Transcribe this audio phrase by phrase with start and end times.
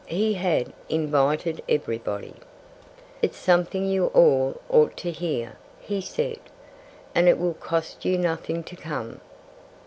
[0.07, 2.33] He had invited everybody.
[3.21, 6.39] "It's something you all ought to hear," he said.
[7.13, 9.21] "And it will cost you nothing to come.